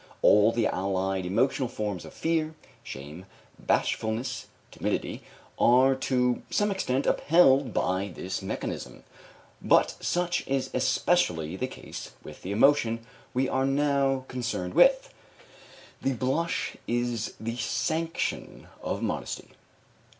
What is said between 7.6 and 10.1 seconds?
by this mechanism, but